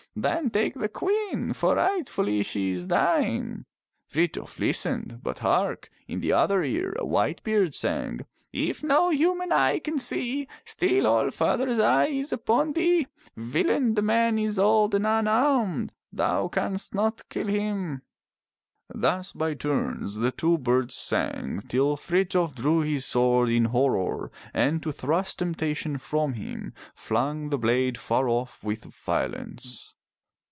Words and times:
Then 0.13 0.49
take 0.49 0.73
the 0.73 0.89
Queen, 0.89 1.53
for 1.53 1.75
rightfully 1.77 2.43
she 2.43 2.71
is 2.71 2.87
thine!" 2.89 3.63
Frithjof 4.11 4.59
listened, 4.59 5.21
but 5.23 5.39
hark! 5.39 5.89
in 6.05 6.19
the 6.19 6.33
other 6.33 6.61
ear 6.65 6.93
a 6.99 7.05
white 7.05 7.41
bird 7.45 7.73
sang. 7.73 8.19
"If 8.51 8.83
no 8.83 9.09
human 9.11 9.53
eye 9.53 9.79
can 9.79 9.97
see, 9.99 10.49
still 10.65 11.07
All 11.07 11.31
father's 11.31 11.79
eye 11.79 12.07
is 12.09 12.33
upon 12.33 12.73
thee. 12.73 13.07
Villain, 13.37 13.93
the 13.95 14.01
man 14.01 14.37
is 14.37 14.59
old 14.59 14.93
and 14.95 15.07
unarmed. 15.07 15.93
Thou 16.11 16.49
canst 16.49 16.93
not 16.93 17.29
kill 17.29 17.47
him.'* 17.47 18.01
Thus 18.93 19.31
by 19.31 19.53
turns 19.53 20.17
the 20.17 20.31
two 20.33 20.57
birds 20.57 20.93
sang, 20.93 21.61
till 21.69 21.95
Frithjof 21.95 22.53
drew 22.53 22.81
his 22.81 23.05
sword 23.05 23.47
in 23.47 23.63
horror, 23.63 24.29
and 24.53 24.83
to 24.83 24.91
thrust 24.91 25.39
temptation 25.39 25.97
from 25.97 26.33
him, 26.33 26.73
flung 26.93 27.47
the 27.47 27.57
blade 27.57 27.97
far 27.97 28.27
off 28.27 28.61
with 28.61 28.83
violence. 28.83 29.95